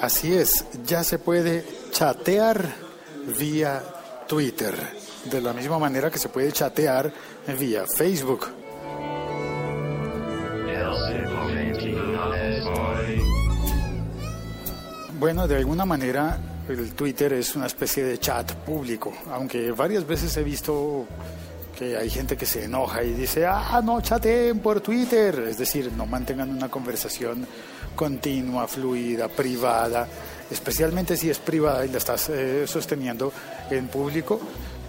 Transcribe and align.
Así 0.00 0.32
es, 0.32 0.64
ya 0.86 1.02
se 1.02 1.18
puede 1.18 1.64
chatear 1.90 2.72
vía 3.38 3.82
Twitter, 4.28 4.74
de 5.24 5.40
la 5.40 5.52
misma 5.52 5.78
manera 5.78 6.08
que 6.10 6.18
se 6.18 6.28
puede 6.28 6.52
chatear 6.52 7.12
vía 7.58 7.84
Facebook. 7.86 8.46
Bueno, 15.18 15.48
de 15.48 15.56
alguna 15.56 15.84
manera 15.84 16.38
el 16.68 16.92
Twitter 16.92 17.32
es 17.32 17.56
una 17.56 17.66
especie 17.66 18.04
de 18.04 18.18
chat 18.18 18.52
público, 18.52 19.12
aunque 19.32 19.72
varias 19.72 20.06
veces 20.06 20.36
he 20.36 20.44
visto 20.44 21.06
que 21.78 21.96
hay 21.96 22.10
gente 22.10 22.36
que 22.36 22.44
se 22.44 22.64
enoja 22.64 23.04
y 23.04 23.12
dice, 23.12 23.46
ah, 23.46 23.80
no 23.84 24.00
chateen 24.00 24.58
por 24.58 24.80
Twitter, 24.80 25.46
es 25.48 25.58
decir, 25.58 25.92
no 25.92 26.06
mantengan 26.06 26.50
una 26.50 26.68
conversación 26.68 27.46
continua, 27.94 28.66
fluida, 28.66 29.28
privada, 29.28 30.08
especialmente 30.50 31.16
si 31.16 31.30
es 31.30 31.38
privada 31.38 31.84
y 31.86 31.88
la 31.88 31.98
estás 31.98 32.30
eh, 32.30 32.66
sosteniendo 32.66 33.32
en 33.70 33.86
público, 33.86 34.40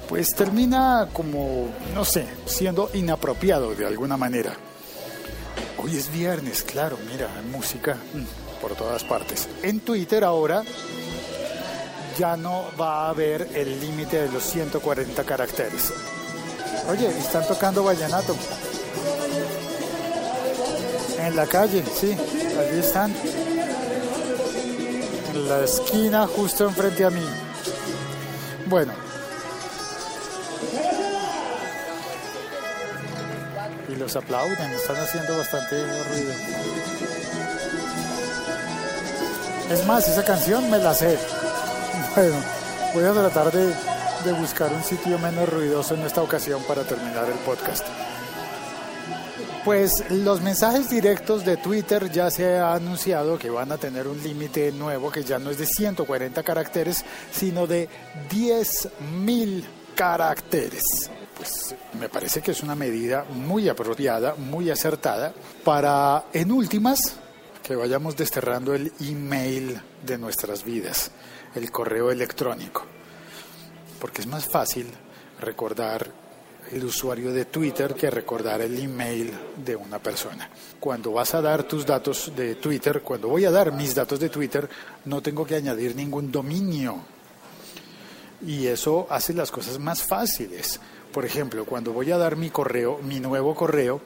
pues 0.08 0.34
termina 0.36 1.10
como, 1.14 1.70
no 1.94 2.04
sé, 2.04 2.26
siendo 2.46 2.90
inapropiado 2.96 3.76
de 3.76 3.86
alguna 3.86 4.18
manera. 4.18 4.54
Hoy 5.78 5.96
es 5.96 6.12
viernes, 6.12 6.64
claro, 6.64 6.98
mira, 7.12 7.30
música 7.52 7.96
mm, 7.96 8.60
por 8.62 8.76
todas 8.76 9.04
partes. 9.04 9.48
En 9.62 9.82
Twitter 9.82 10.24
ahora 10.24 10.64
ya 12.18 12.36
no 12.36 12.66
va 12.80 13.06
a 13.06 13.10
haber 13.10 13.48
el 13.54 13.80
límite 13.80 14.24
de 14.24 14.32
los 14.32 14.44
140 14.44 15.24
caracteres. 15.24 15.94
Oye, 16.88 17.08
están 17.18 17.46
tocando 17.48 17.84
vallenato. 17.84 18.36
En 21.20 21.36
la 21.36 21.46
calle, 21.46 21.84
sí, 22.00 22.18
allí 22.60 22.80
están. 22.80 23.14
En 25.34 25.50
la 25.50 25.64
esquina 25.64 26.28
justo 26.28 26.66
enfrente 26.66 27.06
a 27.06 27.10
mí. 27.10 27.26
Bueno. 28.66 28.94
Y 33.88 33.96
los 33.96 34.16
aplauden, 34.16 34.72
están 34.72 34.98
haciendo 34.98 35.38
bastante 35.38 35.76
ruido. 36.04 36.34
Es 39.72 39.86
más, 39.86 40.08
esa 40.08 40.24
canción 40.24 40.70
me 40.70 40.80
la 40.80 40.94
sé. 40.94 41.18
Bueno, 42.16 42.36
voy 42.94 43.04
a 43.04 43.14
tratar 43.14 43.52
de, 43.52 43.72
de 44.24 44.32
buscar 44.34 44.72
un 44.74 44.84
sitio 44.84 45.18
menos 45.20 45.48
ruidoso 45.50 45.96
en 45.96 46.02
esta 46.02 46.22
ocasión 46.22 46.62
para 46.68 46.84
terminar 46.84 47.26
el 47.30 47.38
podcast. 47.40 47.86
Pues 49.64 50.10
los 50.10 50.42
mensajes 50.42 50.90
directos 50.90 51.46
de 51.46 51.58
Twitter 51.58 52.10
ya 52.12 52.32
se 52.32 52.58
ha 52.58 52.74
anunciado 52.74 53.38
que 53.38 53.50
van 53.50 53.72
a 53.72 53.78
tener 53.78 54.08
un 54.08 54.22
límite 54.22 54.72
nuevo 54.72 55.12
que 55.12 55.24
ya 55.24 55.38
no 55.38 55.50
es 55.50 55.58
de 55.58 55.66
140 55.66 56.44
caracteres, 56.44 57.04
sino 57.32 57.68
de 57.68 57.90
10.000 58.32 59.64
caracteres. 59.96 60.84
Pues 61.36 61.76
me 62.00 62.10
parece 62.10 62.42
que 62.42 62.52
es 62.52 62.64
una 62.64 62.76
medida 62.76 63.26
muy 63.34 63.70
apropiada, 63.70 64.36
muy 64.36 64.70
acertada 64.70 65.34
para, 65.64 66.26
en 66.34 66.52
últimas, 66.52 67.00
que 67.62 67.76
vayamos 67.76 68.16
desterrando 68.16 68.74
el 68.74 68.92
email 69.00 69.80
de 70.06 70.18
nuestras 70.18 70.64
vidas 70.64 71.12
el 71.56 71.72
correo 71.72 72.12
electrónico, 72.12 72.86
porque 74.00 74.22
es 74.22 74.28
más 74.28 74.48
fácil 74.48 74.88
recordar 75.40 76.12
el 76.72 76.84
usuario 76.86 77.32
de 77.32 77.46
Twitter 77.46 77.96
que 77.96 78.10
recordar 78.10 78.62
el 78.62 78.78
email 78.78 79.32
de 79.58 79.76
una 79.76 80.00
persona. 80.00 80.50
Cuando 80.80 81.12
vas 81.12 81.34
a 81.34 81.42
dar 81.42 81.64
tus 81.64 81.86
datos 81.86 82.32
de 82.36 82.56
Twitter, 82.56 83.02
cuando 83.02 83.28
voy 83.28 83.46
a 83.46 83.52
dar 83.52 83.72
mis 83.72 83.96
datos 83.96 84.20
de 84.20 84.30
Twitter, 84.30 84.70
no 85.06 85.22
tengo 85.22 85.46
que 85.46 85.56
añadir 85.56 85.96
ningún 85.96 86.32
dominio. 86.32 86.98
Y 88.46 88.68
eso 88.68 89.08
hace 89.10 89.34
las 89.34 89.52
cosas 89.52 89.80
más 89.80 90.04
fáciles. 90.04 90.80
Por 91.12 91.26
ejemplo, 91.26 91.66
cuando 91.66 91.92
voy 91.92 92.12
a 92.12 92.18
dar 92.18 92.36
mi 92.36 92.50
correo, 92.50 93.00
mi 93.02 93.20
nuevo 93.20 93.56
correo, 93.56 94.02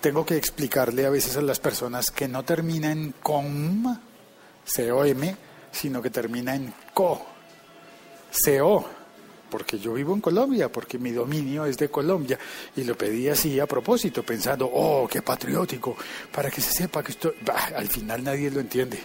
tengo 0.00 0.24
que 0.24 0.36
explicarle 0.36 1.06
a 1.06 1.10
veces 1.10 1.36
a 1.36 1.42
las 1.42 1.58
personas 1.58 2.10
que 2.10 2.28
no 2.28 2.44
termina 2.44 2.92
en 2.92 3.14
com, 3.22 3.98
C-O-M, 4.64 5.36
sino 5.72 6.00
que 6.00 6.10
termina 6.10 6.54
en 6.54 6.72
co, 6.94 7.31
co, 8.44 8.84
porque 9.50 9.78
yo 9.78 9.92
vivo 9.92 10.14
en 10.14 10.20
Colombia, 10.20 10.72
porque 10.72 10.98
mi 10.98 11.10
dominio 11.10 11.66
es 11.66 11.76
de 11.76 11.90
Colombia, 11.90 12.38
y 12.74 12.84
lo 12.84 12.96
pedí 12.96 13.28
así 13.28 13.60
a 13.60 13.66
propósito, 13.66 14.22
pensando, 14.22 14.70
oh, 14.72 15.06
qué 15.06 15.20
patriótico, 15.20 15.94
para 16.32 16.50
que 16.50 16.62
se 16.62 16.72
sepa 16.72 17.02
que 17.02 17.12
esto, 17.12 17.34
al 17.74 17.88
final 17.88 18.24
nadie 18.24 18.50
lo 18.50 18.60
entiende. 18.60 18.98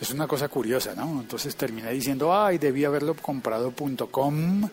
Es 0.00 0.10
una 0.12 0.26
cosa 0.28 0.48
curiosa, 0.48 0.94
¿no? 0.94 1.20
Entonces 1.20 1.56
terminé 1.56 1.90
diciendo, 1.92 2.32
ay, 2.32 2.58
debí 2.58 2.84
haberlo 2.84 3.14
comprado 3.14 3.74
.com 4.10 4.68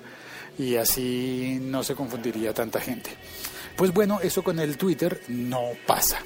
y 0.60 0.76
así 0.76 1.60
no 1.62 1.84
se 1.84 1.96
confundiría 1.96 2.54
tanta 2.54 2.80
gente. 2.80 3.10
Pues 3.76 3.94
bueno, 3.94 4.20
eso 4.22 4.44
con 4.44 4.60
el 4.60 4.78
Twitter 4.78 5.22
no 5.28 5.72
pasa. 5.86 6.20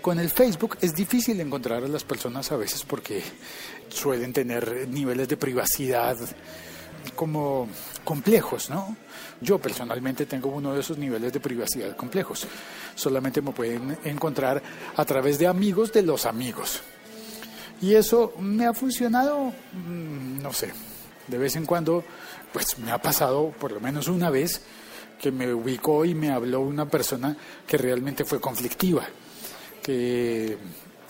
Con 0.00 0.18
el 0.18 0.30
Facebook 0.30 0.78
es 0.80 0.94
difícil 0.94 1.40
encontrar 1.40 1.84
a 1.84 1.88
las 1.88 2.04
personas 2.04 2.50
a 2.52 2.56
veces 2.56 2.82
porque 2.82 3.22
suelen 3.88 4.32
tener 4.32 4.88
niveles 4.88 5.28
de 5.28 5.36
privacidad 5.36 6.16
como 7.14 7.68
complejos, 8.04 8.70
¿no? 8.70 8.96
Yo 9.40 9.58
personalmente 9.58 10.26
tengo 10.26 10.50
uno 10.50 10.74
de 10.74 10.80
esos 10.80 10.98
niveles 10.98 11.32
de 11.32 11.40
privacidad 11.40 11.96
complejos. 11.96 12.46
Solamente 12.94 13.42
me 13.42 13.52
pueden 13.52 13.98
encontrar 14.04 14.62
a 14.96 15.04
través 15.04 15.38
de 15.38 15.46
amigos 15.46 15.92
de 15.92 16.02
los 16.02 16.26
amigos. 16.26 16.80
Y 17.80 17.94
eso 17.94 18.34
me 18.38 18.66
ha 18.66 18.72
funcionado, 18.72 19.52
mm, 19.72 20.40
no 20.40 20.52
sé, 20.52 20.72
de 21.26 21.38
vez 21.38 21.56
en 21.56 21.66
cuando, 21.66 22.04
pues 22.52 22.78
me 22.78 22.92
ha 22.92 22.98
pasado 22.98 23.52
por 23.58 23.72
lo 23.72 23.80
menos 23.80 24.08
una 24.08 24.30
vez 24.30 24.62
que 25.20 25.32
me 25.32 25.52
ubicó 25.52 26.04
y 26.04 26.14
me 26.14 26.30
habló 26.30 26.60
una 26.60 26.86
persona 26.86 27.36
que 27.66 27.76
realmente 27.76 28.24
fue 28.24 28.40
conflictiva 28.40 29.06
que 29.82 30.56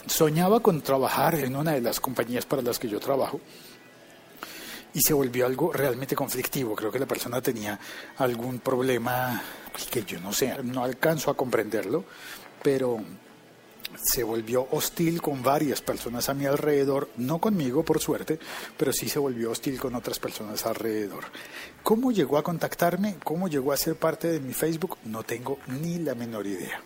soñaba 0.06 0.60
con 0.60 0.81
trabajar 0.81 1.34
en 1.36 1.54
una 1.54 1.72
de 1.72 1.81
las 1.81 2.00
compañías 2.00 2.47
para 2.47 2.62
las 2.62 2.78
que 2.78 2.88
yo 2.88 2.98
trabajo 2.98 3.41
y 4.94 5.00
se 5.00 5.14
volvió 5.14 5.47
algo 5.47 5.72
realmente 5.72 6.14
conflictivo. 6.14 6.75
Creo 6.75 6.91
que 6.91 6.98
la 6.98 7.06
persona 7.06 7.41
tenía 7.41 7.78
algún 8.19 8.58
problema 8.58 9.42
que 9.91 10.04
yo 10.04 10.20
no 10.20 10.32
sé, 10.32 10.62
no 10.62 10.84
alcanzo 10.84 11.30
a 11.30 11.36
comprenderlo, 11.36 12.04
pero 12.62 13.00
se 14.02 14.22
volvió 14.22 14.66
hostil 14.70 15.20
con 15.20 15.42
varias 15.42 15.81
personas 15.82 16.28
a 16.28 16.34
mi 16.34 16.47
alrededor, 16.47 17.10
no 17.16 17.38
conmigo 17.38 17.84
por 17.84 18.00
suerte, 18.00 18.38
pero 18.76 18.92
sí 18.92 19.08
se 19.08 19.19
volvió 19.19 19.50
hostil 19.50 19.78
con 19.78 19.94
otras 19.94 20.19
personas 20.19 20.64
alrededor. 20.66 21.25
¿Cómo 21.82 22.12
llegó 22.12 22.38
a 22.38 22.42
contactarme? 22.42 23.16
¿Cómo 23.22 23.48
llegó 23.48 23.72
a 23.72 23.76
ser 23.76 23.97
parte 23.97 24.28
de 24.28 24.41
mi 24.41 24.54
Facebook? 24.54 24.98
No 25.04 25.22
tengo 25.22 25.58
ni 25.66 25.98
la 25.98 26.14
menor 26.14 26.47
idea. 26.47 26.81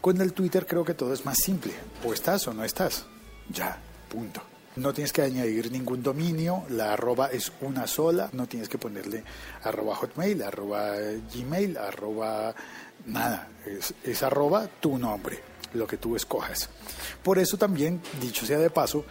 Con 0.00 0.20
el 0.20 0.32
Twitter 0.32 0.66
creo 0.66 0.84
que 0.84 0.94
todo 0.94 1.12
es 1.12 1.26
más 1.26 1.36
simple. 1.38 1.74
O 2.04 2.14
estás 2.14 2.46
o 2.48 2.54
no 2.54 2.64
estás. 2.64 3.04
Ya, 3.50 3.78
punto. 4.08 4.42
No 4.76 4.92
tienes 4.92 5.12
que 5.12 5.22
añadir 5.22 5.72
ningún 5.72 6.02
dominio, 6.02 6.64
la 6.70 6.92
arroba 6.92 7.26
es 7.26 7.52
una 7.60 7.86
sola, 7.86 8.30
no 8.32 8.46
tienes 8.46 8.68
que 8.68 8.78
ponerle 8.78 9.24
arroba 9.64 9.96
hotmail, 9.96 10.42
arroba 10.42 10.94
gmail, 11.34 11.76
arroba 11.76 12.54
nada, 13.06 13.48
es, 14.04 14.22
arroba 14.22 14.68
tu 14.80 14.96
nombre, 14.96 15.40
lo 15.74 15.86
que 15.86 15.96
tú 15.96 16.14
escojas. 16.14 16.68
Por 17.22 17.38
eso 17.38 17.56
también, 17.56 18.00
dicho 18.20 18.46
sea 18.46 18.58
de 18.58 18.70
paso, 18.70 19.04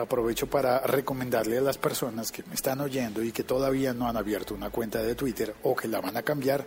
aprovecho 0.00 0.48
para 0.48 0.80
recomendarle 0.80 1.58
a 1.58 1.62
las 1.62 1.78
personas 1.78 2.32
que 2.32 2.42
me 2.42 2.54
están 2.54 2.80
oyendo 2.80 3.22
y 3.22 3.30
que 3.30 3.44
todavía 3.44 3.94
no 3.94 4.08
han 4.08 4.16
abierto 4.16 4.54
una 4.54 4.70
cuenta 4.70 5.02
de 5.02 5.14
Twitter 5.14 5.54
o 5.62 5.76
que 5.76 5.86
la 5.86 6.00
van 6.00 6.16
a 6.16 6.22
cambiar, 6.22 6.66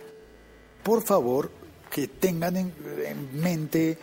por 0.82 1.02
favor 1.02 1.50
que 1.90 2.08
tengan 2.08 2.56
en, 2.56 2.72
mente 3.34 3.98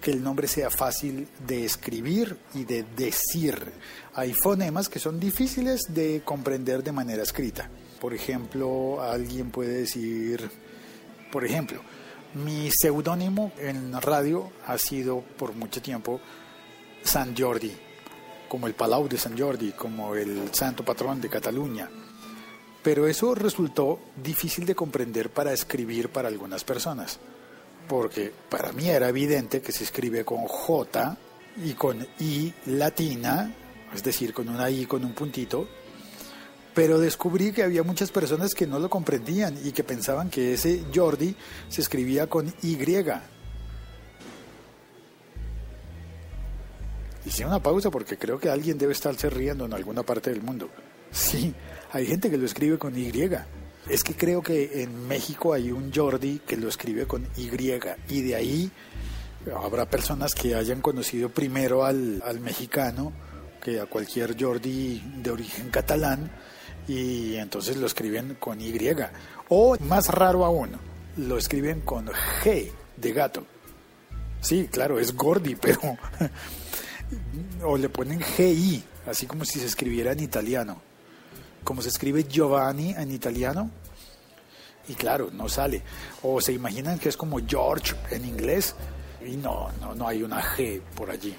que 0.00 0.10
el 0.10 0.22
nombre 0.22 0.46
sea 0.48 0.70
fácil 0.70 1.28
de 1.46 1.64
escribir 1.64 2.36
y 2.54 2.64
de 2.64 2.84
decir. 2.96 3.72
Hay 4.14 4.32
fonemas 4.34 4.88
que 4.88 4.98
son 4.98 5.18
difíciles 5.18 5.82
de 5.88 6.22
comprender 6.24 6.82
de 6.82 6.92
manera 6.92 7.22
escrita. 7.22 7.70
Por 8.00 8.14
ejemplo, 8.14 9.02
alguien 9.02 9.50
puede 9.50 9.78
decir, 9.78 10.48
por 11.32 11.44
ejemplo, 11.44 11.80
mi 12.34 12.70
seudónimo 12.70 13.52
en 13.58 14.00
radio 14.00 14.50
ha 14.66 14.78
sido 14.78 15.20
por 15.20 15.54
mucho 15.54 15.80
tiempo 15.80 16.20
San 17.02 17.36
Jordi, 17.36 17.72
como 18.48 18.66
el 18.66 18.74
Palau 18.74 19.08
de 19.08 19.18
San 19.18 19.38
Jordi, 19.38 19.72
como 19.72 20.14
el 20.14 20.54
santo 20.54 20.84
patrón 20.84 21.20
de 21.20 21.28
Cataluña 21.28 21.88
pero 22.86 23.08
eso 23.08 23.34
resultó 23.34 23.98
difícil 24.22 24.64
de 24.64 24.76
comprender 24.76 25.30
para 25.30 25.52
escribir 25.52 26.08
para 26.08 26.28
algunas 26.28 26.62
personas, 26.62 27.18
porque 27.88 28.32
para 28.48 28.72
mí 28.72 28.88
era 28.88 29.08
evidente 29.08 29.60
que 29.60 29.72
se 29.72 29.84
escribe 29.84 30.24
con 30.24 30.46
J 30.46 31.16
y 31.64 31.72
con 31.74 32.06
I 32.20 32.52
latina, 32.66 33.54
es 33.94 34.02
decir, 34.02 34.32
con 34.32 34.48
una 34.48 34.70
I 34.70 34.86
con 34.86 35.04
un 35.04 35.14
puntito, 35.14 35.68
pero 36.74 36.98
descubrí 36.98 37.52
que 37.52 37.62
había 37.62 37.82
muchas 37.82 38.10
personas 38.10 38.54
que 38.54 38.66
no 38.66 38.78
lo 38.78 38.90
comprendían 38.90 39.58
y 39.64 39.72
que 39.72 39.82
pensaban 39.82 40.28
que 40.28 40.54
ese 40.54 40.84
Jordi 40.94 41.34
se 41.68 41.80
escribía 41.80 42.26
con 42.26 42.52
Y. 42.62 42.76
Hice 47.24 47.44
una 47.46 47.62
pausa 47.62 47.90
porque 47.90 48.18
creo 48.18 48.38
que 48.38 48.50
alguien 48.50 48.76
debe 48.76 48.92
estarse 48.92 49.30
riendo 49.30 49.64
en 49.64 49.72
alguna 49.72 50.02
parte 50.02 50.30
del 50.30 50.42
mundo. 50.42 50.68
Sí, 51.10 51.54
hay 51.92 52.06
gente 52.06 52.30
que 52.30 52.36
lo 52.36 52.44
escribe 52.44 52.78
con 52.78 52.96
Y. 52.96 53.10
Es 53.88 54.02
que 54.02 54.14
creo 54.14 54.42
que 54.42 54.82
en 54.82 55.06
México 55.06 55.52
hay 55.52 55.70
un 55.70 55.92
Jordi 55.92 56.40
que 56.40 56.56
lo 56.56 56.68
escribe 56.68 57.06
con 57.06 57.26
Y 57.36 57.50
y 58.08 58.22
de 58.22 58.34
ahí 58.34 58.70
habrá 59.54 59.88
personas 59.88 60.34
que 60.34 60.56
hayan 60.56 60.80
conocido 60.80 61.28
primero 61.28 61.84
al, 61.84 62.20
mexicano 62.40 63.12
que 63.62 63.80
a 63.80 63.86
cualquier 63.86 64.40
Jordi 64.40 65.02
de 65.22 65.30
origen 65.30 65.70
catalán 65.70 66.30
y 66.88 67.36
entonces 67.36 67.76
lo 67.76 67.86
escriben 67.86 68.36
con 68.40 68.60
Y. 68.60 68.76
O 69.48 69.76
más 69.80 70.08
raro 70.08 70.44
aún, 70.44 70.72
lo 71.16 71.38
escriben 71.38 71.80
con 71.82 72.06
G 72.06 72.70
de 72.96 73.12
gato. 73.12 73.46
Sí, 74.40 74.68
claro, 74.70 74.98
es 74.98 75.14
Gordi, 75.14 75.54
pero... 75.54 75.80
o 77.62 77.76
le 77.76 77.88
ponen 77.88 78.20
GI, 78.20 78.82
así 79.06 79.26
como 79.26 79.44
si 79.44 79.60
se 79.60 79.66
escribiera 79.66 80.12
en 80.12 80.20
italiano. 80.20 80.82
Como 81.66 81.82
se 81.82 81.88
escribe 81.88 82.22
Giovanni 82.22 82.90
en 82.90 83.10
italiano. 83.10 83.68
Y 84.86 84.94
claro, 84.94 85.30
no 85.32 85.48
sale. 85.48 85.82
O 86.22 86.40
se 86.40 86.52
imaginan 86.52 87.00
que 87.00 87.08
es 87.08 87.16
como 87.16 87.40
George 87.44 87.96
en 88.12 88.24
inglés. 88.24 88.76
Y 89.26 89.36
no, 89.36 89.72
no, 89.80 89.92
no 89.92 90.06
hay 90.06 90.22
una 90.22 90.40
G 90.40 90.80
por 90.94 91.10
allí. 91.10 91.34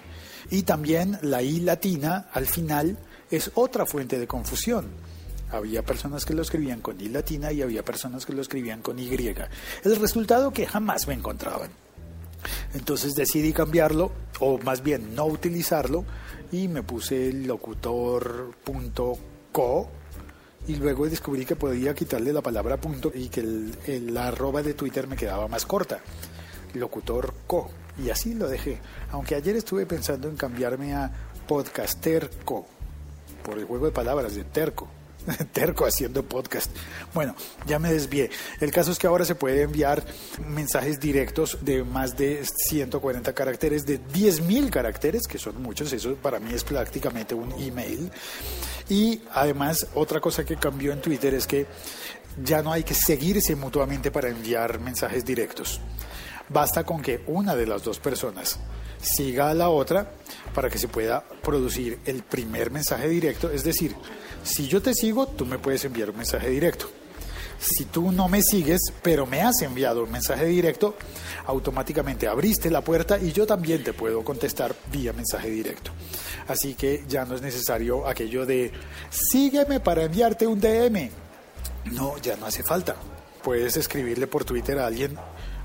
Y 0.51 0.63
también 0.63 1.17
la 1.21 1.41
I 1.41 1.61
latina 1.61 2.27
al 2.33 2.45
final 2.45 2.97
es 3.31 3.51
otra 3.55 3.85
fuente 3.85 4.19
de 4.19 4.27
confusión. 4.27 4.89
Había 5.49 5.81
personas 5.81 6.25
que 6.25 6.33
lo 6.33 6.41
escribían 6.41 6.81
con 6.81 6.99
I 6.99 7.07
latina 7.07 7.53
y 7.53 7.61
había 7.61 7.85
personas 7.85 8.25
que 8.25 8.33
lo 8.33 8.41
escribían 8.41 8.81
con 8.81 8.99
Y. 8.99 9.07
El 9.85 9.95
resultado 9.95 10.51
que 10.51 10.67
jamás 10.67 11.07
me 11.07 11.13
encontraban. 11.13 11.71
Entonces 12.73 13.15
decidí 13.15 13.53
cambiarlo, 13.53 14.11
o 14.41 14.57
más 14.57 14.83
bien 14.83 15.15
no 15.15 15.25
utilizarlo, 15.25 16.03
y 16.51 16.67
me 16.67 16.83
puse 16.83 17.29
el 17.29 17.47
locutor.co 17.47 19.17
y 20.67 20.75
luego 20.75 21.07
descubrí 21.07 21.45
que 21.45 21.55
podía 21.55 21.93
quitarle 21.93 22.33
la 22.33 22.41
palabra 22.41 22.77
punto 22.77 23.11
y 23.13 23.29
que 23.29 23.39
el, 23.39 24.13
la 24.13 24.27
arroba 24.27 24.61
de 24.61 24.73
Twitter 24.73 25.07
me 25.07 25.15
quedaba 25.15 25.47
más 25.47 25.65
corta. 25.65 25.99
Locutor.co. 26.73 27.69
Y 28.03 28.09
así 28.09 28.33
lo 28.33 28.47
dejé. 28.47 28.79
Aunque 29.11 29.35
ayer 29.35 29.55
estuve 29.55 29.85
pensando 29.85 30.27
en 30.27 30.35
cambiarme 30.35 30.93
a 30.93 31.11
podcasterco 31.47 32.67
por 33.43 33.57
el 33.57 33.65
juego 33.65 33.85
de 33.85 33.91
palabras 33.91 34.35
de 34.35 34.43
terco. 34.43 34.89
terco 35.53 35.85
haciendo 35.85 36.23
podcast. 36.23 36.71
Bueno, 37.13 37.35
ya 37.65 37.79
me 37.79 37.91
desvié. 37.91 38.29
El 38.59 38.71
caso 38.71 38.91
es 38.91 38.99
que 38.99 39.07
ahora 39.07 39.25
se 39.25 39.35
puede 39.35 39.61
enviar 39.61 40.03
mensajes 40.47 40.99
directos 40.99 41.57
de 41.61 41.83
más 41.83 42.17
de 42.17 42.43
140 42.45 43.33
caracteres, 43.33 43.85
de 43.85 44.01
10.000 44.01 44.69
caracteres, 44.69 45.27
que 45.27 45.37
son 45.37 45.61
muchos, 45.61 45.91
eso 45.93 46.15
para 46.15 46.39
mí 46.39 46.53
es 46.53 46.63
prácticamente 46.63 47.35
un 47.35 47.51
email. 47.53 48.11
Y 48.89 49.21
además, 49.33 49.87
otra 49.95 50.19
cosa 50.19 50.45
que 50.45 50.55
cambió 50.55 50.93
en 50.93 51.01
Twitter 51.01 51.33
es 51.33 51.45
que 51.45 51.65
ya 52.43 52.61
no 52.61 52.71
hay 52.71 52.83
que 52.83 52.93
seguirse 52.93 53.55
mutuamente 53.55 54.11
para 54.11 54.29
enviar 54.29 54.79
mensajes 54.79 55.25
directos. 55.25 55.81
Basta 56.49 56.83
con 56.83 57.01
que 57.01 57.23
una 57.27 57.55
de 57.55 57.65
las 57.65 57.83
dos 57.83 57.99
personas 57.99 58.59
siga 59.01 59.49
a 59.49 59.53
la 59.53 59.69
otra 59.69 60.11
para 60.53 60.69
que 60.69 60.77
se 60.77 60.87
pueda 60.87 61.23
producir 61.43 61.99
el 62.05 62.23
primer 62.23 62.71
mensaje 62.71 63.09
directo, 63.09 63.51
es 63.51 63.63
decir, 63.63 63.95
si 64.47 64.67
yo 64.67 64.81
te 64.81 64.93
sigo, 64.93 65.27
tú 65.27 65.45
me 65.45 65.59
puedes 65.59 65.83
enviar 65.85 66.09
un 66.09 66.17
mensaje 66.17 66.49
directo. 66.49 66.89
Si 67.59 67.85
tú 67.85 68.11
no 68.11 68.27
me 68.27 68.41
sigues, 68.41 68.79
pero 69.01 69.25
me 69.25 69.41
has 69.41 69.61
enviado 69.61 70.03
un 70.03 70.11
mensaje 70.11 70.45
directo, 70.45 70.95
automáticamente 71.45 72.27
abriste 72.27 72.69
la 72.69 72.81
puerta 72.81 73.17
y 73.19 73.31
yo 73.31 73.47
también 73.47 73.83
te 73.83 73.93
puedo 73.93 74.23
contestar 74.23 74.75
vía 74.91 75.11
mensaje 75.11 75.49
directo. 75.49 75.91
Así 76.47 76.75
que 76.75 77.03
ya 77.07 77.25
no 77.25 77.35
es 77.35 77.41
necesario 77.41 78.07
aquello 78.07 78.45
de 78.45 78.71
sígueme 79.09 79.79
para 79.79 80.03
enviarte 80.03 80.45
un 80.45 80.59
DM. 80.59 81.09
No, 81.91 82.17
ya 82.19 82.35
no 82.35 82.45
hace 82.45 82.63
falta. 82.63 82.95
Puedes 83.43 83.75
escribirle 83.75 84.27
por 84.27 84.45
Twitter 84.45 84.77
a 84.79 84.85
alguien 84.85 85.17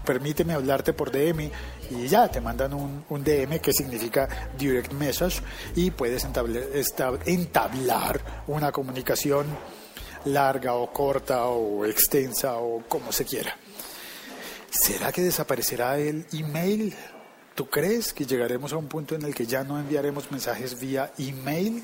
permíteme 0.05 0.53
hablarte 0.53 0.93
por 0.93 1.11
DM 1.11 1.51
y 1.93 2.09
ya 2.09 2.29
te 2.29 2.41
mandan 2.41 2.75
un, 2.75 3.05
DM 3.09 3.61
que 3.61 3.73
significa 3.73 4.51
direct 4.59 4.93
message 4.93 5.43
y 5.77 5.91
puedes 5.91 6.25
entablar 6.25 8.21
una 8.47 8.73
comunicación 8.73 9.47
larga 10.25 10.75
o 10.75 10.93
corta 10.93 11.47
o 11.47 11.85
extensa 11.85 12.57
o 12.57 12.83
como 12.89 13.13
se 13.13 13.25
quiera. 13.25 13.57
¿Será 14.71 15.13
que 15.13 15.23
desaparecerá 15.23 15.99
el 15.99 16.27
email? 16.33 16.95
¿Tú 17.55 17.69
crees 17.69 18.13
que 18.13 18.25
llegaremos 18.25 18.73
a 18.73 18.77
un 18.77 18.89
punto 18.89 19.15
en 19.15 19.23
el 19.23 19.35
que 19.35 19.47
ya 19.47 19.65
no 19.65 19.79
enviaremos 19.79 20.31
mensajes 20.31 20.81
vía 20.81 21.13
email? 21.19 21.83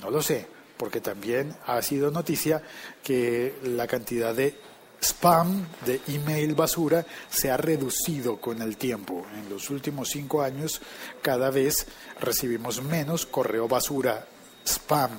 No 0.00 0.10
lo 0.10 0.22
sé, 0.22 0.46
porque 0.78 1.00
también 1.00 1.54
ha 1.66 1.82
sido 1.82 2.10
noticia 2.10 2.62
que 3.02 3.54
la 3.62 3.86
cantidad 3.86 4.34
de 4.34 4.56
spam 5.00 5.66
de 5.86 6.00
email 6.08 6.54
basura 6.54 7.04
se 7.30 7.50
ha 7.50 7.56
reducido 7.56 8.40
con 8.40 8.60
el 8.62 8.76
tiempo. 8.76 9.24
En 9.34 9.48
los 9.48 9.70
últimos 9.70 10.08
cinco 10.10 10.42
años 10.42 10.80
cada 11.22 11.50
vez 11.50 11.86
recibimos 12.20 12.82
menos 12.82 13.26
correo 13.26 13.68
basura 13.68 14.26
spam. 14.64 15.10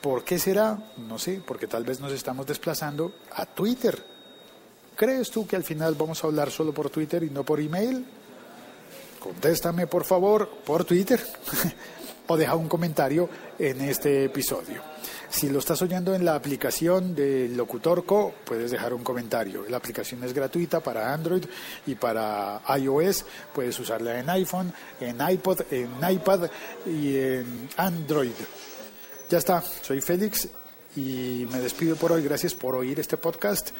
¿Por 0.00 0.24
qué 0.24 0.38
será? 0.38 0.78
No 0.96 1.18
sé, 1.18 1.42
porque 1.46 1.66
tal 1.66 1.84
vez 1.84 2.00
nos 2.00 2.12
estamos 2.12 2.46
desplazando 2.46 3.12
a 3.32 3.46
Twitter. 3.46 4.02
¿Crees 4.96 5.30
tú 5.30 5.46
que 5.46 5.56
al 5.56 5.64
final 5.64 5.94
vamos 5.94 6.22
a 6.22 6.26
hablar 6.26 6.50
solo 6.50 6.72
por 6.72 6.90
Twitter 6.90 7.22
y 7.22 7.30
no 7.30 7.44
por 7.44 7.60
email? 7.60 8.04
Contéstame 9.18 9.86
por 9.86 10.04
favor 10.04 10.48
por 10.64 10.84
Twitter 10.84 11.20
o 12.30 12.36
deja 12.36 12.54
un 12.54 12.68
comentario 12.68 13.28
en 13.58 13.80
este 13.80 14.26
episodio. 14.26 14.80
Si 15.28 15.48
lo 15.48 15.58
estás 15.58 15.82
oyendo 15.82 16.14
en 16.14 16.24
la 16.24 16.36
aplicación 16.36 17.12
de 17.12 17.48
Locutorco, 17.48 18.34
puedes 18.44 18.70
dejar 18.70 18.94
un 18.94 19.02
comentario. 19.02 19.64
La 19.68 19.78
aplicación 19.78 20.22
es 20.22 20.32
gratuita 20.32 20.78
para 20.78 21.12
Android 21.12 21.44
y 21.88 21.96
para 21.96 22.62
iOS. 22.78 23.24
Puedes 23.52 23.76
usarla 23.80 24.20
en 24.20 24.30
iPhone, 24.30 24.72
en 25.00 25.18
iPod, 25.28 25.62
en 25.72 25.90
iPad 26.08 26.48
y 26.86 27.16
en 27.16 27.68
Android. 27.76 28.38
Ya 29.28 29.38
está, 29.38 29.60
soy 29.82 30.00
Félix 30.00 30.48
y 30.94 31.48
me 31.50 31.58
despido 31.58 31.96
por 31.96 32.12
hoy. 32.12 32.22
Gracias 32.22 32.54
por 32.54 32.76
oír 32.76 33.00
este 33.00 33.16
podcast. 33.16 33.70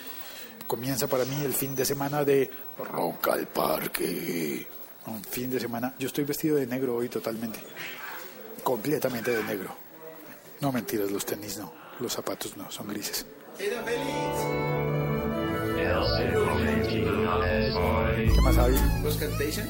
Comienza 0.66 1.06
para 1.06 1.24
mí 1.24 1.36
el 1.44 1.52
fin 1.52 1.76
de 1.76 1.84
semana 1.84 2.24
de 2.24 2.50
Rock 2.78 3.28
al 3.28 3.46
Parque. 3.46 4.66
Un 5.06 5.22
fin 5.22 5.50
de 5.50 5.60
semana. 5.60 5.94
Yo 6.00 6.08
estoy 6.08 6.24
vestido 6.24 6.56
de 6.56 6.66
negro 6.66 6.96
hoy 6.96 7.08
totalmente. 7.08 7.60
Completamente 8.62 9.30
de 9.34 9.42
negro. 9.44 9.74
No 10.60 10.72
mentiras, 10.72 11.10
los 11.10 11.24
tenis 11.24 11.58
no, 11.58 11.72
los 12.00 12.12
zapatos 12.12 12.56
no, 12.56 12.70
son 12.70 12.88
grises. 12.88 13.26
¿Qué 13.58 13.70
más 18.42 18.58
hay? 18.58 18.74
¿Podcastation? 19.02 19.68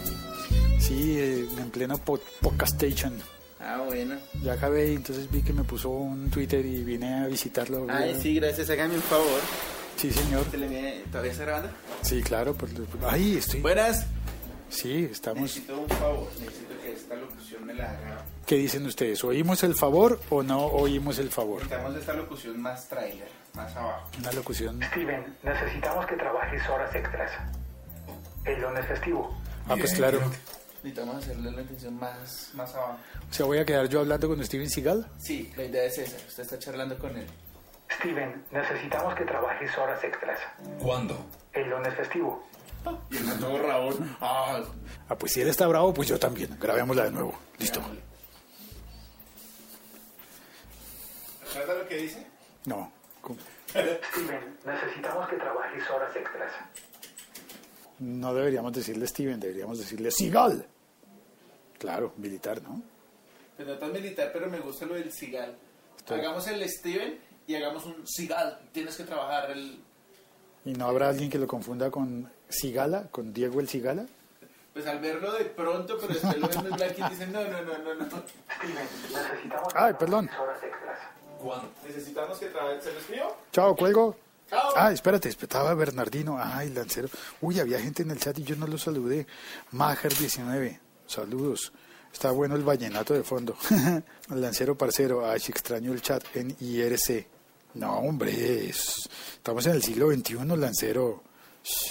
Sí, 0.79 1.19
eh, 1.19 1.47
en 1.59 1.71
pleno 1.71 1.99
podcastation. 1.99 3.15
Ah, 3.61 3.83
bueno. 3.87 4.17
Ya 4.43 4.55
acabé 4.55 4.93
y 4.93 4.97
entonces 4.97 5.31
vi 5.31 5.43
que 5.43 5.53
me 5.53 5.65
puso 5.65 5.91
un 5.91 6.31
Twitter 6.31 6.65
y 6.65 6.83
vine 6.83 7.25
a 7.25 7.26
visitarlo. 7.26 7.87
Ay, 7.88 8.19
sí, 8.21 8.37
gracias. 8.37 8.71
Hágame 8.71 8.95
un 8.95 9.03
favor. 9.03 9.41
Sí, 9.97 10.11
señor. 10.11 10.45
¿Todavía 10.45 11.33
está 11.33 11.45
grabando? 11.45 11.71
Sí, 12.03 12.23
claro. 12.23 12.55
Pues, 12.55 12.73
ahí 13.09 13.37
estoy. 13.37 13.61
Buenas. 13.61 14.07
Sí, 14.71 15.09
estamos. 15.11 15.43
Necesito 15.43 15.79
un 15.79 15.88
favor. 15.88 16.29
Necesito 16.41 16.81
que 16.83 16.93
esta 16.93 17.15
locución 17.17 17.67
me 17.67 17.75
la 17.75 17.91
haga 17.91 18.25
¿Qué 18.50 18.57
dicen 18.57 18.85
ustedes? 18.85 19.23
¿Oímos 19.23 19.62
el 19.62 19.76
favor 19.76 20.19
o 20.28 20.42
no 20.42 20.66
oímos 20.66 21.21
el 21.21 21.30
favor? 21.30 21.62
Necesitamos 21.62 21.97
esta 21.97 22.12
locución 22.14 22.61
más 22.61 22.88
trailer, 22.88 23.28
más 23.54 23.76
abajo. 23.76 24.11
Una 24.19 24.33
locución. 24.33 24.83
Steven, 24.90 25.37
necesitamos 25.45 26.04
que 26.07 26.16
trabajes 26.16 26.69
horas 26.69 26.92
extras. 26.92 27.30
El 28.45 28.61
lunes 28.61 28.85
festivo. 28.87 29.40
Ah, 29.69 29.76
pues 29.78 29.95
claro. 29.95 30.19
Necesitamos 30.83 31.14
hacerle 31.14 31.52
la 31.52 31.61
intención 31.62 31.95
más, 31.95 32.50
más 32.54 32.75
abajo. 32.75 32.99
O 33.30 33.33
sea, 33.33 33.47
voy 33.47 33.59
a 33.59 33.64
quedar 33.64 33.88
yo 33.88 34.00
hablando 34.00 34.26
con 34.26 34.45
Steven 34.45 34.69
Seagal. 34.69 35.07
Sí, 35.21 35.52
la 35.57 35.62
idea 35.62 35.85
es 35.85 35.99
esa. 35.99 36.16
Usted 36.16 36.42
está 36.42 36.59
charlando 36.59 36.99
con 36.99 37.16
él. 37.16 37.28
Steven, 38.00 38.45
necesitamos 38.50 39.14
que 39.14 39.26
trabajes 39.26 39.78
horas 39.78 40.02
extras. 40.02 40.40
¿Cuándo? 40.80 41.25
El 41.52 41.71
lunes 41.71 41.95
festivo. 41.95 42.45
Y 43.12 43.16
el 43.16 43.38
todo 43.38 43.62
Raúl. 43.62 44.16
Ah. 44.21 44.61
ah, 45.09 45.14
pues 45.14 45.35
si 45.35 45.40
él 45.40 45.47
está 45.47 45.69
bravo, 45.69 45.95
pues 45.95 46.09
yo 46.09 46.19
también. 46.19 46.59
Grabémosla 46.59 47.04
de 47.04 47.11
nuevo. 47.12 47.38
Listo. 47.57 47.80
¿Sabes 51.52 51.69
lo 51.78 51.88
que 51.88 51.97
dice? 51.97 52.26
No. 52.66 52.92
Steven, 53.69 54.59
necesitamos 54.64 55.28
que 55.28 55.37
trabajes 55.37 55.90
horas 55.90 56.16
extras. 56.16 56.52
No 57.99 58.35
deberíamos 58.35 58.73
decirle 58.73 59.07
Steven, 59.07 59.38
deberíamos 59.38 59.78
decirle 59.78 60.11
Sigal. 60.11 60.66
Claro, 61.78 62.12
militar, 62.16 62.62
¿no? 62.62 62.83
Pues 63.57 63.69
no 63.69 63.75
tan 63.78 63.92
militar, 63.92 64.30
pero 64.33 64.49
me 64.49 64.59
gusta 64.61 64.87
lo 64.87 64.95
del 64.95 65.12
Sigal. 65.12 65.57
Hagamos 66.09 66.47
el 66.49 66.66
Steven 66.69 67.19
y 67.47 67.54
hagamos 67.54 67.85
un 67.85 68.07
Sigal. 68.07 68.59
Tienes 68.73 68.97
que 68.97 69.04
trabajar 69.04 69.50
el... 69.50 69.83
¿Y 70.64 70.73
no 70.73 70.87
habrá 70.87 71.09
alguien 71.09 71.30
que 71.30 71.38
lo 71.38 71.47
confunda 71.47 71.90
con 71.90 72.30
Sigala, 72.49 73.09
con 73.11 73.33
Diego 73.33 73.61
el 73.61 73.69
Sigala? 73.69 74.07
Pues 74.73 74.87
al 74.87 75.00
verlo 75.00 75.33
de 75.33 75.45
pronto, 75.47 75.99
pero 76.00 76.14
después 76.14 76.38
lo 76.38 76.49
ven 76.49 76.62
muy 76.62 76.73
blanco 76.73 76.95
y 77.07 77.11
dicen, 77.11 77.33
no, 77.33 77.42
no, 77.45 77.62
no, 77.62 77.78
no, 77.78 77.95
no. 77.95 78.07
Steven, 78.07 78.88
necesitamos 79.12 79.73
Ay, 79.75 79.95
perdón. 79.99 80.30
horas 80.40 80.62
extras. 80.62 80.99
¿Cuándo? 81.43 81.71
Necesitamos 81.87 82.39
que 82.39 82.47
trabaje. 82.47 82.81
¿Se 82.83 82.93
lo 82.93 82.99
escribo? 83.01 83.37
Chao, 83.53 83.75
cuelgo. 83.77 84.17
Chao. 84.49 84.73
Ah, 84.77 84.93
espérate, 84.93 85.29
estaba 85.29 85.75
Bernardino. 85.75 86.39
Ay, 86.41 86.71
Lancero. 86.71 87.09
Uy, 87.41 87.61
había 87.61 87.79
gente 87.81 88.03
en 88.03 88.11
el 88.11 88.19
chat 88.19 88.39
y 88.39 88.43
yo 88.43 88.57
no 88.57 88.67
lo 88.67 88.77
saludé. 88.79 89.27
Mager19, 89.73 90.79
saludos. 91.07 91.73
Está 92.13 92.33
bueno 92.33 92.57
el 92.57 92.63
vallenato 92.65 93.15
de 93.15 93.23
fondo. 93.23 93.57
Lancero 94.29 94.77
Parcero, 94.77 95.29
ay, 95.29 95.41
extraño 95.49 95.93
el 95.93 96.03
chat 96.03 96.25
en 96.35 96.57
IRC. 96.61 97.27
No, 97.75 97.99
hombre, 98.01 98.69
es- 98.69 99.09
estamos 99.35 99.65
en 99.67 99.73
el 99.75 99.83
siglo 99.83 100.11
XXI, 100.13 100.35
Lancero. 100.57 101.23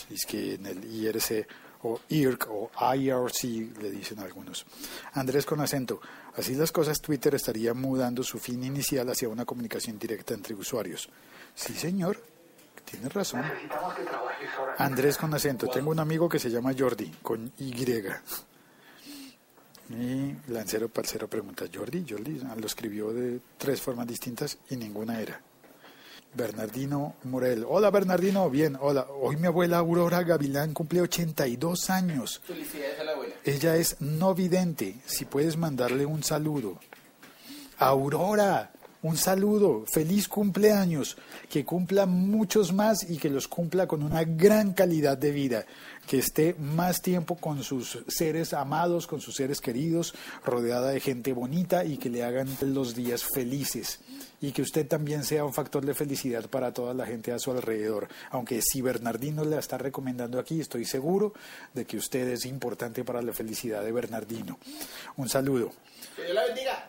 Es 0.09 0.25
que 0.27 0.55
en 0.55 0.65
el 0.65 0.83
IRC 0.93 1.47
o 1.83 1.99
IRC 2.09 2.47
o 2.49 2.71
IRC 2.95 3.43
le 3.81 3.91
dicen 3.91 4.19
algunos. 4.19 4.65
Andrés 5.13 5.45
con 5.45 5.61
acento. 5.61 6.01
Así 6.35 6.55
las 6.55 6.71
cosas, 6.71 7.01
Twitter 7.01 7.35
estaría 7.35 7.73
mudando 7.73 8.23
su 8.23 8.39
fin 8.39 8.63
inicial 8.63 9.09
hacia 9.09 9.29
una 9.29 9.45
comunicación 9.45 9.97
directa 9.97 10.33
entre 10.33 10.55
usuarios. 10.55 11.09
Sí, 11.55 11.73
señor. 11.73 12.21
Tienes 12.85 13.13
razón. 13.13 13.43
Andrés 14.77 15.17
con 15.17 15.33
acento. 15.33 15.67
Tengo 15.67 15.91
un 15.91 15.99
amigo 15.99 16.27
que 16.27 16.39
se 16.39 16.49
llama 16.49 16.73
Jordi, 16.77 17.11
con 17.21 17.51
Y. 17.59 17.73
Y 19.89 20.35
Lancero 20.47 20.87
Parcero 20.87 21.27
pregunta, 21.27 21.65
¿Jordi? 21.73 22.05
Jordi 22.07 22.41
ah, 22.45 22.55
lo 22.55 22.67
escribió 22.67 23.11
de 23.11 23.39
tres 23.57 23.81
formas 23.81 24.07
distintas 24.07 24.57
y 24.69 24.75
ninguna 24.75 25.19
era. 25.19 25.41
Bernardino 26.33 27.15
Morel. 27.23 27.65
Hola 27.67 27.89
Bernardino, 27.89 28.49
bien, 28.49 28.77
hola. 28.79 29.07
Hoy 29.21 29.37
mi 29.37 29.47
abuela 29.47 29.77
Aurora 29.77 30.23
Gavilán 30.23 30.73
cumple 30.73 31.01
82 31.01 31.89
años. 31.89 32.41
Felicidades 32.45 32.99
a 32.99 33.03
la 33.03 33.11
abuela. 33.13 33.33
Ella 33.43 33.75
es 33.75 33.99
no 33.99 34.35
vidente. 34.35 34.95
Si 35.05 35.25
puedes 35.25 35.57
mandarle 35.57 36.05
un 36.05 36.23
saludo. 36.23 36.79
Aurora, 37.77 38.71
un 39.01 39.17
saludo. 39.17 39.85
Feliz 39.91 40.27
cumpleaños. 40.27 41.17
Que 41.49 41.63
cumpla 41.63 42.05
muchos 42.05 42.73
más 42.73 43.09
y 43.09 43.17
que 43.17 43.29
los 43.29 43.47
cumpla 43.47 43.87
con 43.87 44.03
una 44.03 44.23
gran 44.23 44.73
calidad 44.73 45.17
de 45.17 45.31
vida. 45.31 45.65
Que 46.05 46.19
esté 46.19 46.55
más 46.55 47.01
tiempo 47.01 47.35
con 47.35 47.63
sus 47.63 47.99
seres 48.07 48.53
amados, 48.53 49.07
con 49.07 49.21
sus 49.21 49.35
seres 49.35 49.61
queridos, 49.61 50.13
rodeada 50.43 50.89
de 50.89 50.99
gente 50.99 51.33
bonita 51.33 51.85
y 51.85 51.97
que 51.97 52.09
le 52.09 52.23
hagan 52.23 52.49
los 52.61 52.95
días 52.95 53.23
felices. 53.23 53.99
Y 54.41 54.51
que 54.51 54.61
usted 54.61 54.87
también 54.87 55.23
sea 55.23 55.45
un 55.45 55.53
factor 55.53 55.85
de 55.85 55.93
felicidad 55.93 56.49
para 56.49 56.73
toda 56.73 56.93
la 56.93 57.05
gente 57.05 57.31
a 57.31 57.39
su 57.39 57.51
alrededor. 57.51 58.07
Aunque 58.31 58.61
si 58.61 58.81
Bernardino 58.81 59.45
la 59.45 59.59
está 59.59 59.77
recomendando 59.77 60.39
aquí, 60.39 60.59
estoy 60.59 60.85
seguro 60.85 61.33
de 61.73 61.85
que 61.85 61.97
usted 61.97 62.27
es 62.29 62.45
importante 62.45 63.03
para 63.03 63.21
la 63.21 63.33
felicidad 63.33 63.83
de 63.83 63.91
Bernardino. 63.91 64.57
Un 65.17 65.29
saludo. 65.29 65.71
Que 66.15 66.23
Dios 66.23 66.35
la 66.35 66.45
bendiga. 66.45 66.88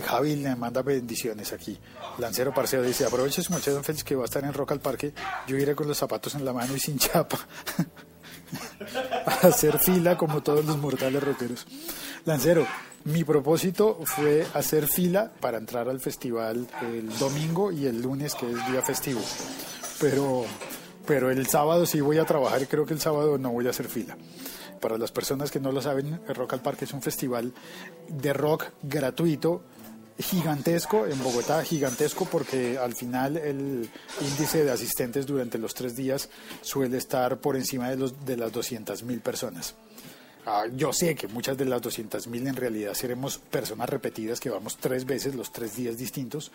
Javi 0.00 0.36
le 0.36 0.56
manda 0.56 0.82
bendiciones 0.82 1.52
aquí. 1.52 1.78
Lancero 2.18 2.52
Parcero 2.54 2.82
dice, 2.82 3.04
aproveche 3.04 3.42
su 3.42 3.52
muchacho 3.52 3.82
feliz 3.82 4.04
que 4.04 4.16
va 4.16 4.22
a 4.22 4.24
estar 4.24 4.42
en 4.44 4.52
Rock 4.52 4.72
al 4.72 4.80
Parque. 4.80 5.12
Yo 5.46 5.56
iré 5.56 5.74
con 5.74 5.88
los 5.88 5.98
zapatos 5.98 6.34
en 6.34 6.44
la 6.44 6.52
mano 6.52 6.74
y 6.74 6.80
sin 6.80 6.98
chapa. 6.98 7.38
a 9.26 9.46
hacer 9.46 9.78
fila 9.78 10.16
como 10.16 10.42
todos 10.42 10.64
los 10.64 10.78
mortales 10.78 11.22
rockeros. 11.22 11.66
Lancero, 12.24 12.66
mi 13.04 13.24
propósito 13.24 13.98
fue 14.04 14.46
hacer 14.54 14.86
fila 14.86 15.32
para 15.40 15.58
entrar 15.58 15.88
al 15.88 16.00
festival 16.00 16.68
el 16.82 17.18
domingo 17.18 17.72
y 17.72 17.86
el 17.86 18.00
lunes, 18.00 18.34
que 18.34 18.50
es 18.50 18.66
día 18.66 18.82
festivo. 18.82 19.20
Pero, 20.00 20.44
pero 21.06 21.30
el 21.30 21.46
sábado 21.46 21.84
sí 21.86 22.00
voy 22.00 22.18
a 22.18 22.24
trabajar 22.24 22.62
y 22.62 22.66
creo 22.66 22.86
que 22.86 22.94
el 22.94 23.00
sábado 23.00 23.38
no 23.38 23.50
voy 23.50 23.66
a 23.66 23.70
hacer 23.70 23.88
fila. 23.88 24.16
Para 24.80 24.98
las 24.98 25.12
personas 25.12 25.50
que 25.50 25.60
no 25.60 25.70
lo 25.70 25.80
saben, 25.80 26.20
Rock 26.28 26.54
al 26.54 26.62
Parque 26.62 26.84
es 26.84 26.92
un 26.92 27.02
festival 27.02 27.52
de 28.08 28.32
rock 28.32 28.66
gratuito 28.82 29.62
gigantesco 30.18 31.06
en 31.06 31.22
Bogotá, 31.22 31.64
gigantesco 31.64 32.26
porque 32.26 32.78
al 32.78 32.94
final 32.94 33.36
el 33.36 33.88
índice 34.20 34.64
de 34.64 34.70
asistentes 34.70 35.26
durante 35.26 35.58
los 35.58 35.74
tres 35.74 35.96
días 35.96 36.28
suele 36.60 36.98
estar 36.98 37.38
por 37.38 37.56
encima 37.56 37.90
de, 37.90 37.96
los, 37.96 38.24
de 38.24 38.36
las 38.36 38.52
200 38.52 39.02
mil 39.02 39.20
personas. 39.20 39.74
Ah, 40.44 40.64
yo 40.74 40.92
sé 40.92 41.14
que 41.14 41.28
muchas 41.28 41.56
de 41.56 41.64
las 41.64 41.80
200 41.80 42.26
mil 42.26 42.46
en 42.46 42.56
realidad 42.56 42.94
seremos 42.94 43.38
personas 43.38 43.88
repetidas 43.88 44.40
que 44.40 44.50
vamos 44.50 44.76
tres 44.76 45.06
veces 45.06 45.36
los 45.36 45.52
tres 45.52 45.76
días 45.76 45.96
distintos, 45.96 46.50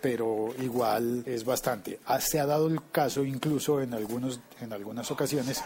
pero 0.00 0.54
igual 0.60 1.24
es 1.26 1.44
bastante. 1.44 1.98
Ah, 2.06 2.20
Se 2.20 2.38
ha 2.38 2.46
dado 2.46 2.68
el 2.68 2.80
caso 2.92 3.24
incluso 3.24 3.82
en, 3.82 3.94
algunos, 3.94 4.40
en 4.60 4.72
algunas 4.72 5.10
ocasiones 5.10 5.62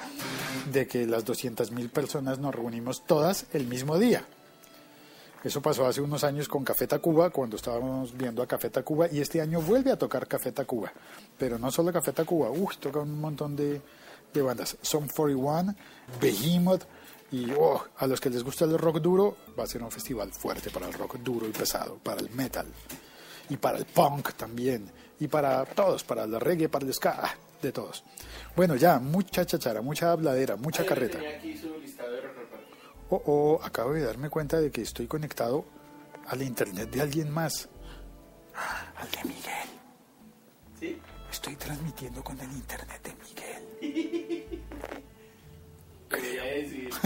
de 0.73 0.87
que 0.87 1.07
las 1.07 1.25
200 1.25 1.71
mil 1.73 1.91
personas 1.91 2.39
nos 2.39 2.55
reunimos 2.55 3.05
todas 3.07 3.45
el 3.53 3.67
mismo 3.67 3.99
día. 3.99 4.25
Eso 5.43 5.63
pasó 5.63 5.87
hace 5.87 6.01
unos 6.01 6.23
años 6.23 6.49
con 6.49 6.65
Café 6.65 6.87
Tacuba, 6.87 7.31
cuando 7.31 7.57
estábamos 7.57 8.17
viendo 8.17 8.43
a 8.43 8.47
Café 8.47 8.69
Tacuba, 8.69 9.09
y 9.11 9.21
este 9.21 9.41
año 9.41 9.63
vuelve 9.63 9.91
a 9.91 9.97
tocar 9.97 10.29
Café 10.29 10.53
Tacuba. 10.53 10.93
Pero 11.39 11.59
no 11.59 11.71
solo 11.71 11.93
Café 11.93 12.13
Tacuba, 12.13 12.51
uy, 12.51 12.75
toca 12.79 13.01
un 13.01 13.19
montón 13.19 13.57
de, 13.57 13.81
de 14.35 14.43
bandas. 14.43 14.77
Son 14.83 15.09
41, 15.09 15.75
Behemoth, 16.21 16.85
y 17.33 17.53
oh, 17.53 17.83
a 17.97 18.07
los 18.07 18.21
que 18.21 18.29
les 18.29 18.43
gusta 18.43 18.65
el 18.65 18.77
rock 18.77 18.99
duro, 18.99 19.37
va 19.59 19.65
a 19.65 19.67
ser 19.67 19.83
un 19.83 19.91
festival 19.91 20.33
fuerte 20.33 20.71
para 20.71 20.87
el 20.87 20.93
rock 20.93 21.17
duro 21.19 21.47
y 21.47 21.53
pesado, 21.53 21.99
para 22.03 22.21
el 22.21 22.31
metal, 22.31 22.67
y 23.49 23.57
para 23.57 23.79
el 23.79 23.87
punk 23.87 24.33
también, 24.35 24.91
y 25.21 25.29
para 25.29 25.65
todos, 25.65 26.03
para 26.05 26.25
el 26.25 26.41
reggae, 26.41 26.69
para 26.69 26.85
el 26.85 26.93
ska, 26.93 27.19
ah, 27.23 27.35
de 27.63 27.73
todos. 27.73 28.05
Bueno, 28.57 28.75
ya, 28.77 28.99
mucha 28.99 29.47
chachara, 29.47 29.81
mucha 29.81 30.13
habladera, 30.13 30.57
mucha 30.57 30.85
carreta. 30.85 31.19
tenía 31.19 31.37
aquí 31.37 31.57
su 31.57 31.79
listado 31.79 32.13
de 32.13 32.21
Rock 32.21 32.39
al 32.39 32.47
Parque. 32.47 32.75
Oh, 33.11 33.23
oh, 33.26 33.61
acabo 33.62 33.93
de 33.93 34.02
darme 34.02 34.31
cuenta 34.31 34.61
de 34.61 34.71
que 34.71 34.83
estoy 34.83 35.07
conectado 35.07 35.64
al 36.29 36.43
internet 36.43 36.90
de 36.90 37.00
alguien 37.00 37.31
más. 37.31 37.69
Ah, 38.55 38.93
Al 38.97 39.11
de 39.11 39.25
Miguel. 39.25 39.69
¿Sí? 40.79 40.99
Estoy 41.31 41.57
transmitiendo 41.57 42.23
con 42.23 42.38
el 42.40 42.50
internet 42.52 43.02
de 43.02 43.14
Miguel. 43.25 44.62
Quería 46.09 46.45
decir. 46.45 46.90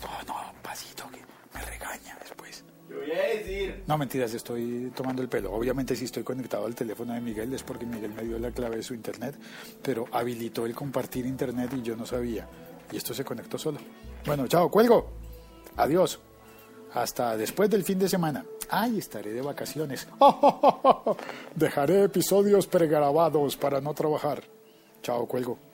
No, 0.00 0.22
no, 0.26 0.52
pasito, 0.62 1.08
que 1.10 1.20
me 1.54 1.64
regaña 1.64 2.16
después. 2.20 2.64
Yo 2.88 2.96
No, 3.86 3.98
mentiras, 3.98 4.32
estoy 4.34 4.92
tomando 4.94 5.22
el 5.22 5.28
pelo. 5.28 5.52
Obviamente 5.52 5.96
si 5.96 6.04
estoy 6.04 6.22
conectado 6.22 6.66
al 6.66 6.74
teléfono 6.74 7.14
de 7.14 7.20
Miguel 7.20 7.52
es 7.52 7.62
porque 7.62 7.86
Miguel 7.86 8.12
me 8.12 8.22
dio 8.22 8.38
la 8.38 8.50
clave 8.50 8.76
de 8.76 8.82
su 8.82 8.94
internet, 8.94 9.34
pero 9.82 10.06
habilitó 10.12 10.66
el 10.66 10.74
compartir 10.74 11.26
internet 11.26 11.70
y 11.76 11.82
yo 11.82 11.96
no 11.96 12.06
sabía. 12.06 12.48
Y 12.90 12.96
esto 12.96 13.14
se 13.14 13.24
conectó 13.24 13.58
solo. 13.58 13.78
Bueno, 14.24 14.46
chao, 14.46 14.70
cuelgo. 14.70 15.10
Adiós. 15.76 16.18
Hasta 16.94 17.36
después 17.36 17.68
del 17.68 17.84
fin 17.84 17.98
de 17.98 18.08
semana. 18.08 18.44
Ay, 18.70 18.98
estaré 18.98 19.32
de 19.32 19.42
vacaciones. 19.42 20.08
Dejaré 21.54 22.04
episodios 22.04 22.66
pregrabados 22.66 23.56
para 23.56 23.80
no 23.80 23.94
trabajar. 23.94 24.42
Chao, 25.02 25.26
cuelgo. 25.26 25.67